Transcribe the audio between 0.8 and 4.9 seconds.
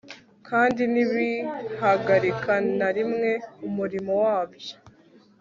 ntibihagarika na rimwe umurimo wabyo